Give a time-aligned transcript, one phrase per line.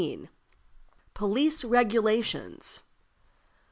[1.13, 2.81] Police Regulations.